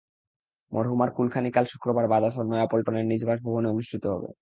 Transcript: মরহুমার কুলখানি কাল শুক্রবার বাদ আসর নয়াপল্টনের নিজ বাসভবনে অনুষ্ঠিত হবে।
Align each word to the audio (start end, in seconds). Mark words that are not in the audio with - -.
মরহুমার 0.71 1.09
কুলখানি 1.15 1.49
কাল 1.51 1.65
শুক্রবার 1.71 2.05
বাদ 2.07 2.23
আসর 2.23 2.45
নয়াপল্টনের 2.45 3.05
নিজ 3.05 3.21
বাসভবনে 3.25 3.67
অনুষ্ঠিত 3.69 4.03
হবে। 4.05 4.29